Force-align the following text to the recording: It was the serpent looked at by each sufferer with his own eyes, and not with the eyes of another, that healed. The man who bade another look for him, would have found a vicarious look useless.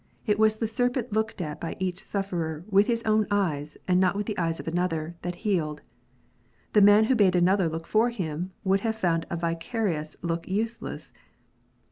It 0.25 0.39
was 0.39 0.57
the 0.57 0.65
serpent 0.67 1.13
looked 1.13 1.41
at 1.41 1.61
by 1.61 1.75
each 1.77 2.03
sufferer 2.03 2.65
with 2.71 2.87
his 2.87 3.03
own 3.03 3.27
eyes, 3.29 3.77
and 3.87 3.99
not 3.99 4.15
with 4.15 4.25
the 4.25 4.35
eyes 4.39 4.59
of 4.59 4.67
another, 4.67 5.15
that 5.21 5.35
healed. 5.45 5.83
The 6.73 6.81
man 6.81 7.03
who 7.03 7.13
bade 7.13 7.35
another 7.35 7.69
look 7.69 7.85
for 7.85 8.09
him, 8.09 8.51
would 8.63 8.79
have 8.79 8.95
found 8.97 9.27
a 9.29 9.37
vicarious 9.37 10.17
look 10.23 10.47
useless. 10.47 11.11